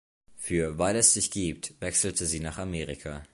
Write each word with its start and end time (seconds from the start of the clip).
Für 0.35 0.79
"Weil 0.79 0.95
es 0.95 1.13
Dich 1.13 1.29
gibt" 1.29 1.79
wechselte 1.79 2.25
sie 2.25 2.39
nach 2.39 2.57
Amerika. 2.57 3.23